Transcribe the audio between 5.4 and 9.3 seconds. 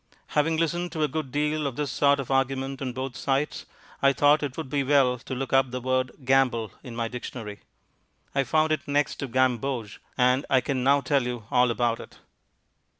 up the word "gamble" in my dictionary. I found it next to